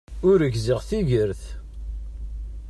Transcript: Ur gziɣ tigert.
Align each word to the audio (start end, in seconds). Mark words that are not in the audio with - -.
Ur 0.29 0.39
gziɣ 0.53 0.79
tigert. 0.87 1.43